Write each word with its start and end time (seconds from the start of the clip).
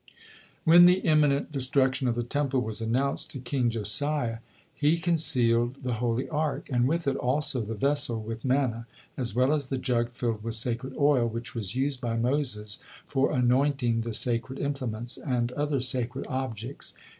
When 0.63 0.87
the 0.87 1.01
imminent 1.01 1.51
destruction 1.51 2.07
of 2.07 2.15
the 2.15 2.23
Temple 2.23 2.61
was 2.61 2.81
announced 2.81 3.29
to 3.29 3.39
King 3.39 3.69
Josiah, 3.69 4.39
he 4.73 4.97
concealed 4.97 5.83
the 5.83 5.93
Holy 6.01 6.27
Ark, 6.27 6.67
and 6.71 6.87
with 6.87 7.05
it 7.07 7.15
also 7.17 7.61
the 7.61 7.75
vessel 7.75 8.19
with 8.19 8.43
manna, 8.43 8.87
as 9.15 9.35
well 9.35 9.53
as 9.53 9.67
the 9.67 9.77
jug 9.77 10.09
filled 10.09 10.43
with 10.43 10.55
sacred 10.55 10.97
oil, 10.97 11.27
which 11.27 11.53
was 11.53 11.75
used 11.75 12.01
by 12.01 12.17
Moses 12.17 12.79
for 13.05 13.31
anointing 13.31 14.01
the 14.01 14.11
sacred 14.11 14.57
implements, 14.57 15.17
and 15.17 15.51
other 15.51 15.81
sacred 15.81 16.25
objects. 16.25 16.95